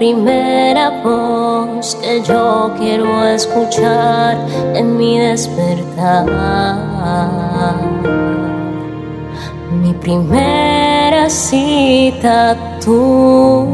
primera 0.00 1.02
voz 1.02 1.94
que 1.96 2.22
yo 2.22 2.74
quiero 2.78 3.22
escuchar 3.26 4.34
en 4.74 4.96
mi 4.96 5.18
despertar. 5.18 6.24
Mi 9.82 9.92
primera 9.92 11.28
cita 11.28 12.56
tú. 12.82 13.68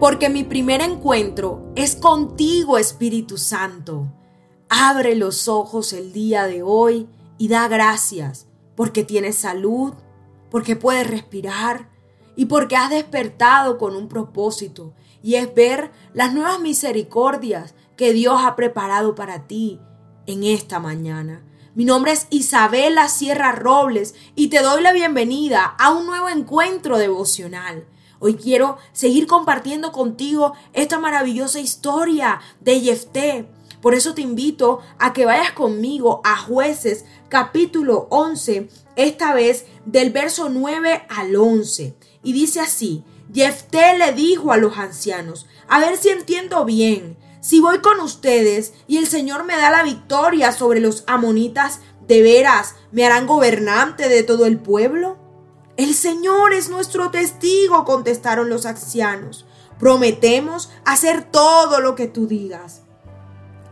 porque 0.00 0.28
mi 0.30 0.42
primer 0.42 0.80
encuentro 0.80 1.70
es 1.76 1.94
contigo, 1.94 2.76
Espíritu 2.78 3.36
Santo. 3.36 4.08
Abre 4.68 5.14
los 5.14 5.46
ojos 5.46 5.92
el 5.92 6.12
día 6.12 6.46
de 6.46 6.62
hoy 6.62 7.08
y 7.36 7.46
da 7.48 7.68
gracias 7.68 8.48
porque 8.78 9.02
tienes 9.02 9.34
salud, 9.34 9.92
porque 10.50 10.76
puedes 10.76 11.06
respirar 11.06 11.88
y 12.36 12.46
porque 12.46 12.76
has 12.76 12.90
despertado 12.90 13.78
con 13.78 13.96
un 13.96 14.08
propósito 14.08 14.94
y 15.22 15.34
es 15.34 15.52
ver 15.54 15.90
las 16.14 16.32
nuevas 16.32 16.60
misericordias 16.60 17.74
que 17.96 18.12
Dios 18.12 18.40
ha 18.44 18.54
preparado 18.56 19.14
para 19.14 19.46
ti 19.46 19.80
en 20.26 20.44
esta 20.44 20.78
mañana. 20.78 21.42
Mi 21.74 21.84
nombre 21.84 22.12
es 22.12 22.26
Isabela 22.30 23.08
Sierra 23.08 23.52
Robles 23.52 24.14
y 24.34 24.48
te 24.48 24.62
doy 24.62 24.82
la 24.82 24.92
bienvenida 24.92 25.64
a 25.64 25.90
un 25.90 26.06
nuevo 26.06 26.28
encuentro 26.28 26.98
devocional. 26.98 27.86
Hoy 28.20 28.34
quiero 28.34 28.78
seguir 28.92 29.26
compartiendo 29.26 29.92
contigo 29.92 30.54
esta 30.72 30.98
maravillosa 30.98 31.60
historia 31.60 32.40
de 32.60 32.80
Jefté. 32.80 33.48
Por 33.80 33.94
eso 33.94 34.12
te 34.12 34.22
invito 34.22 34.80
a 34.98 35.12
que 35.12 35.24
vayas 35.24 35.52
conmigo 35.52 36.20
a 36.24 36.36
jueces 36.36 37.04
capítulo 37.28 38.06
11, 38.10 38.68
esta 38.96 39.34
vez 39.34 39.66
del 39.84 40.10
verso 40.10 40.48
9 40.48 41.06
al 41.08 41.36
11. 41.36 41.94
Y 42.22 42.32
dice 42.32 42.60
así, 42.60 43.04
Jefté 43.32 43.96
le 43.98 44.12
dijo 44.12 44.52
a 44.52 44.56
los 44.56 44.78
ancianos, 44.78 45.46
a 45.68 45.78
ver 45.78 45.96
si 45.96 46.08
entiendo 46.08 46.64
bien, 46.64 47.16
si 47.40 47.60
voy 47.60 47.78
con 47.78 48.00
ustedes 48.00 48.72
y 48.86 48.96
el 48.96 49.06
Señor 49.06 49.44
me 49.44 49.56
da 49.56 49.70
la 49.70 49.82
victoria 49.82 50.52
sobre 50.52 50.80
los 50.80 51.04
amonitas, 51.06 51.80
¿de 52.06 52.22
veras 52.22 52.74
me 52.90 53.04
harán 53.04 53.26
gobernante 53.26 54.08
de 54.08 54.22
todo 54.22 54.46
el 54.46 54.58
pueblo? 54.58 55.18
El 55.76 55.94
Señor 55.94 56.54
es 56.54 56.70
nuestro 56.70 57.10
testigo, 57.10 57.84
contestaron 57.84 58.48
los 58.48 58.66
ancianos. 58.66 59.46
Prometemos 59.78 60.70
hacer 60.84 61.30
todo 61.30 61.80
lo 61.80 61.94
que 61.94 62.08
tú 62.08 62.26
digas. 62.26 62.82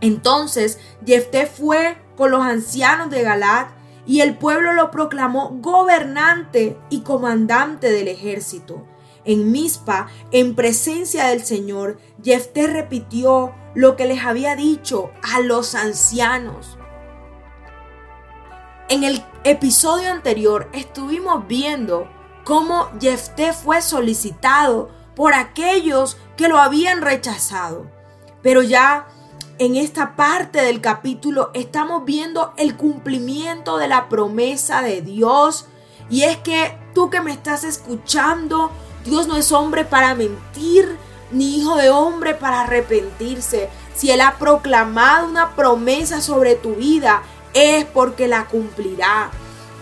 Entonces 0.00 0.78
Jefté 1.04 1.46
fue 1.46 1.96
con 2.16 2.30
los 2.30 2.42
ancianos 2.42 3.10
de 3.10 3.22
Galat 3.22 3.70
y 4.06 4.20
el 4.20 4.36
pueblo 4.36 4.72
lo 4.72 4.90
proclamó 4.90 5.50
gobernante 5.60 6.78
y 6.90 7.00
comandante 7.00 7.90
del 7.90 8.08
ejército. 8.08 8.86
En 9.24 9.50
Mizpa, 9.50 10.08
en 10.30 10.54
presencia 10.54 11.26
del 11.26 11.44
Señor, 11.44 11.98
Jefté 12.22 12.68
repitió 12.68 13.52
lo 13.74 13.96
que 13.96 14.06
les 14.06 14.24
había 14.24 14.54
dicho 14.54 15.10
a 15.22 15.40
los 15.40 15.74
ancianos. 15.74 16.78
En 18.88 19.02
el 19.02 19.24
episodio 19.42 20.12
anterior 20.12 20.68
estuvimos 20.72 21.48
viendo 21.48 22.08
cómo 22.44 22.88
Jefté 23.00 23.52
fue 23.52 23.82
solicitado 23.82 24.90
por 25.16 25.34
aquellos 25.34 26.16
que 26.36 26.46
lo 26.46 26.58
habían 26.58 27.02
rechazado. 27.02 27.90
Pero 28.42 28.62
ya 28.62 29.08
en 29.58 29.76
esta 29.76 30.16
parte 30.16 30.60
del 30.60 30.80
capítulo 30.80 31.50
estamos 31.54 32.04
viendo 32.04 32.52
el 32.56 32.76
cumplimiento 32.76 33.78
de 33.78 33.88
la 33.88 34.08
promesa 34.08 34.82
de 34.82 35.00
Dios. 35.00 35.66
Y 36.10 36.22
es 36.22 36.36
que 36.38 36.76
tú 36.94 37.10
que 37.10 37.20
me 37.20 37.32
estás 37.32 37.64
escuchando, 37.64 38.70
Dios 39.04 39.26
no 39.26 39.36
es 39.36 39.52
hombre 39.52 39.84
para 39.84 40.14
mentir, 40.14 40.96
ni 41.30 41.58
hijo 41.58 41.76
de 41.76 41.90
hombre 41.90 42.34
para 42.34 42.62
arrepentirse. 42.62 43.68
Si 43.94 44.10
Él 44.10 44.20
ha 44.20 44.36
proclamado 44.38 45.26
una 45.26 45.56
promesa 45.56 46.20
sobre 46.20 46.54
tu 46.54 46.74
vida, 46.74 47.22
es 47.54 47.84
porque 47.86 48.28
la 48.28 48.46
cumplirá. 48.46 49.30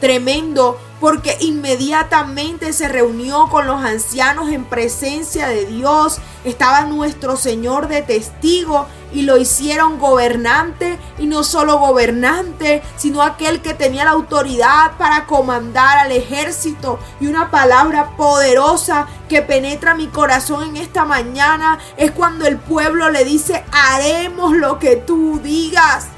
Tremendo, 0.00 0.78
porque 1.00 1.37
inmediatamente 1.41 2.72
se 2.72 2.88
reunió 2.88 3.49
con 3.50 3.66
los 3.66 3.82
ancianos 3.82 4.50
en 4.50 4.65
presencia 4.65 5.49
de 5.49 5.66
Dios. 5.66 6.19
Estaba 6.44 6.82
nuestro 6.84 7.37
Señor 7.37 7.88
de 7.88 8.03
testigo 8.03 8.87
y 9.14 9.22
lo 9.22 9.38
hicieron 9.38 9.98
gobernante 9.98 10.98
y 11.19 11.26
no 11.26 11.44
solo 11.44 11.78
gobernante, 11.78 12.82
sino 12.97 13.22
aquel 13.22 13.62
que 13.62 13.72
tenía 13.72 14.04
la 14.04 14.10
autoridad 14.10 14.92
para 14.98 15.26
comandar 15.26 15.98
al 15.98 16.12
ejército. 16.12 16.98
Y 17.20 17.28
una 17.28 17.50
palabra 17.50 18.10
poderosa 18.16 19.06
que 19.28 19.41
penetra 19.41 19.94
mi 19.94 20.08
corazón 20.08 20.69
en 20.69 20.76
esta 20.76 21.04
mañana 21.04 21.78
es 21.97 22.10
cuando 22.10 22.47
el 22.47 22.58
pueblo 22.58 23.08
le 23.10 23.25
dice, 23.25 23.64
haremos 23.70 24.56
lo 24.56 24.78
que 24.78 24.97
tú 24.97 25.41
digas. 25.42 26.08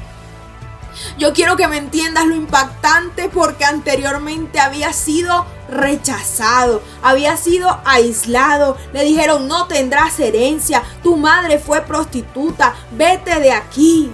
Yo 1.19 1.33
quiero 1.33 1.57
que 1.57 1.69
me 1.69 1.77
entiendas 1.77 2.27
lo 2.27 2.35
impactante 2.35 3.29
porque 3.29 3.65
anteriormente 3.65 4.61
había 4.61 4.93
sido 4.93 5.47
rechazado, 5.69 6.83
había 7.03 7.37
sido 7.37 7.81
aislado. 7.85 8.77
Le 8.93 9.05
dijeron, 9.05 9.49
no 9.49 9.67
tendrás 9.67 10.19
herencia, 10.21 10.83
tu 11.03 11.17
madre 11.17 11.59
fue 11.59 11.83
prostituta, 11.83 12.75
vete 12.93 13.41
de 13.41 13.53
aquí. 13.53 14.11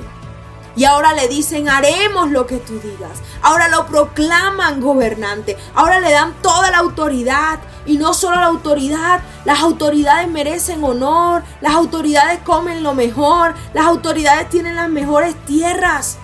Y 0.75 0.85
ahora 0.85 1.13
le 1.13 1.29
dicen, 1.29 1.69
haremos 1.69 2.31
lo 2.31 2.47
que 2.47 2.57
tú 2.57 2.81
digas. 2.81 3.21
Ahora 3.43 3.69
lo 3.69 3.87
proclaman 3.87 4.81
gobernante. 4.81 5.57
Ahora 5.75 6.01
le 6.01 6.11
dan 6.11 6.35
toda 6.41 6.71
la 6.71 6.79
autoridad. 6.79 7.59
Y 7.85 7.99
no 7.99 8.15
solo 8.15 8.37
la 8.37 8.47
autoridad, 8.47 9.21
las 9.45 9.61
autoridades 9.61 10.29
merecen 10.29 10.83
honor. 10.83 11.43
Las 11.61 11.75
autoridades 11.75 12.41
comen 12.43 12.83
lo 12.83 12.95
mejor. 12.95 13.55
Las 13.75 13.87
autoridades 13.87 14.49
tienen 14.49 14.77
las 14.77 14.89
mejores 14.89 15.35
tierras. 15.45 16.19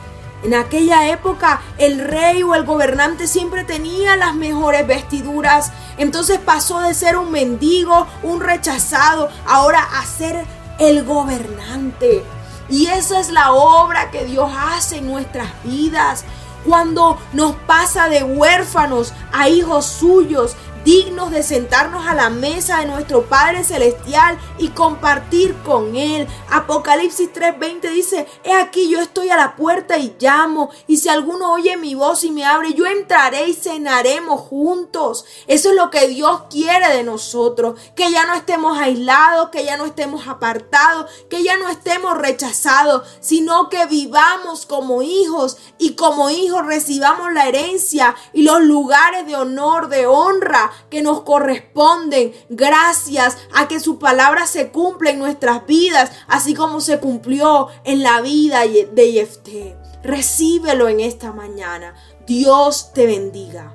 En 0.45 0.55
aquella 0.55 1.09
época 1.09 1.61
el 1.79 1.99
rey 1.99 2.43
o 2.43 2.55
el 2.55 2.65
gobernante 2.65 3.27
siempre 3.27 3.65
tenía 3.65 4.17
las 4.17 4.35
mejores 4.35 4.87
vestiduras. 4.87 5.73
Entonces 5.97 6.39
pasó 6.39 6.81
de 6.81 6.95
ser 6.95 7.17
un 7.17 7.31
mendigo, 7.33 8.07
un 8.23 8.41
rechazado, 8.41 9.29
ahora 9.47 9.81
a 9.81 10.05
ser 10.07 10.45
el 10.79 11.05
gobernante. 11.05 12.25
Y 12.69 12.87
esa 12.87 13.19
es 13.19 13.31
la 13.31 13.53
obra 13.53 14.11
que 14.11 14.25
Dios 14.25 14.51
hace 14.57 14.99
en 14.99 15.09
nuestras 15.09 15.49
vidas. 15.65 16.25
Cuando 16.65 17.19
nos 17.33 17.55
pasa 17.55 18.09
de 18.09 18.23
huérfanos 18.23 19.13
a 19.33 19.49
hijos 19.49 19.87
suyos, 19.87 20.55
dignos 20.85 21.31
de 21.31 21.43
sentarnos 21.43 22.07
a 22.07 22.15
la 22.15 22.31
mesa 22.31 22.79
de 22.79 22.87
nuestro 22.87 23.25
Padre 23.27 23.65
Celestial 23.65 24.39
y 24.59 24.69
compartir 24.69 25.55
con 25.65 25.97
Él. 25.97 26.27
Apocalipsis 26.51 27.33
3:20 27.33 27.91
dice, 27.91 28.27
he 28.45 28.53
aquí 28.55 28.89
yo 28.89 29.01
estoy 29.01 29.31
a 29.31 29.37
la 29.37 29.57
puerta 29.57 29.99
y 29.99 30.17
llamo, 30.19 30.71
y 30.87 30.99
si 30.99 31.09
alguno 31.09 31.53
oye 31.53 31.77
mi 31.77 31.95
voz 31.95 32.25
y 32.25 32.31
me 32.31 32.45
abre, 32.45 32.75
yo 32.75 32.87
entraré 32.87 33.49
y 33.49 33.55
cenaremos 33.55 34.41
juntos. 34.41 35.25
Eso 35.47 35.71
es 35.71 35.77
lo 35.77 35.91
que 35.91 36.09
Dios 36.09 36.43
quiere 36.51 36.89
de 36.97 37.03
nosotros, 37.03 37.79
que 37.95 38.11
ya 38.11 38.27
no 38.27 38.35
estemos 38.35 38.79
aislados, 38.79 39.51
que 39.51 39.65
ya 39.65 39.77
no 39.77 39.85
estemos 39.85 40.27
apartados, 40.27 41.11
que 41.29 41.43
ya 41.43 41.57
no 41.57 41.69
estemos 41.69 42.17
rechazados, 42.17 43.07
sino 43.21 43.69
que 43.69 43.87
vivamos 43.87 44.67
como 44.67 45.03
hijos 45.03 45.59
y 45.79 45.95
como 45.95 46.31
hijos 46.31 46.65
recibamos 46.67 47.33
la 47.33 47.49
herencia 47.49 48.15
y 48.33 48.43
los 48.43 48.61
lugares 48.63 49.27
de 49.27 49.37
honor, 49.37 49.89
de 49.89 50.07
honra 50.07 50.73
que 50.91 51.03
nos 51.03 51.23
corresponden 51.23 52.33
gracias 52.49 53.39
a 53.55 53.69
que 53.69 53.81
su 53.81 53.99
palabra 53.99 54.47
se 54.47 54.71
cumple 54.71 55.11
en 55.11 55.19
nuestras 55.19 55.67
vidas, 55.67 56.11
así 56.27 56.55
como 56.55 56.81
se 56.81 56.99
cumplió 56.99 57.69
en 57.85 58.03
la 58.03 58.21
vida 58.21 58.61
de 58.63 59.13
Jefté. 59.13 59.77
Recíbelo 60.03 60.89
en 60.89 61.01
esta 61.01 61.33
mañana. 61.33 61.95
Dios 62.27 62.93
te 62.93 63.07
bendiga. 63.07 63.75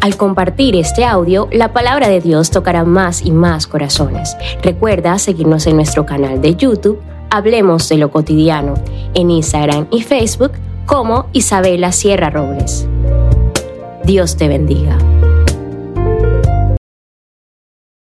Al 0.00 0.16
compartir 0.16 0.76
este 0.76 1.04
audio, 1.04 1.48
la 1.50 1.72
palabra 1.72 2.08
de 2.08 2.20
Dios 2.20 2.50
tocará 2.50 2.84
más 2.84 3.20
y 3.20 3.32
más 3.32 3.66
corazones. 3.66 4.36
Recuerda 4.62 5.18
seguirnos 5.18 5.66
en 5.66 5.76
nuestro 5.76 6.06
canal 6.06 6.40
de 6.40 6.54
YouTube, 6.54 7.02
Hablemos 7.30 7.86
de 7.90 7.98
lo 7.98 8.10
cotidiano, 8.10 8.74
en 9.12 9.30
Instagram 9.30 9.86
y 9.90 10.02
Facebook 10.02 10.52
como 10.88 11.28
Isabela 11.34 11.92
Sierra 11.92 12.30
Robles. 12.30 12.88
Dios 14.04 14.38
te 14.38 14.48
bendiga. 14.48 14.96